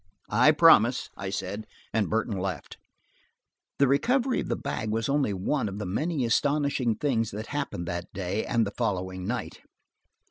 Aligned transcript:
"I 0.33 0.49
promise," 0.51 1.11
I 1.15 1.29
said, 1.29 1.67
and 1.93 2.09
Burton 2.09 2.35
left. 2.39 2.77
The 3.77 3.87
recovery 3.87 4.39
of 4.39 4.47
the 4.49 4.55
bag 4.55 4.89
was 4.89 5.07
only 5.07 5.31
one 5.31 5.69
of 5.69 5.77
the 5.77 5.85
many 5.85 6.25
astonishing 6.25 6.95
things 6.95 7.29
that 7.29 7.45
happened 7.53 7.87
that 7.87 8.11
day 8.11 8.43
and 8.43 8.65
the 8.65 8.71
following 8.75 9.27
night. 9.27 9.59